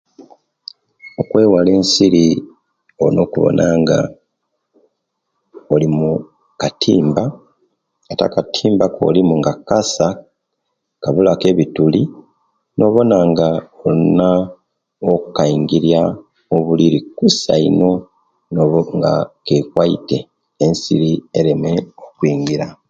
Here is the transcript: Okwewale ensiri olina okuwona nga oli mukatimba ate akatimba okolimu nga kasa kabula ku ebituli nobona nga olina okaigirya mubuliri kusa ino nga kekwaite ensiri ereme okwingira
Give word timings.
Okwewale 1.21 1.71
ensiri 1.79 2.25
olina 3.03 3.21
okuwona 3.25 3.65
nga 3.81 3.99
oli 5.73 5.87
mukatimba 5.97 7.23
ate 8.11 8.23
akatimba 8.25 8.85
okolimu 8.87 9.33
nga 9.39 9.53
kasa 9.69 10.07
kabula 11.01 11.31
ku 11.39 11.45
ebituli 11.51 12.01
nobona 12.77 13.17
nga 13.31 13.47
olina 13.85 14.27
okaigirya 15.13 16.01
mubuliri 16.49 16.99
kusa 17.17 17.53
ino 17.67 17.91
nga 18.99 19.13
kekwaite 19.45 20.17
ensiri 20.63 21.11
ereme 21.39 21.71
okwingira 22.03 22.67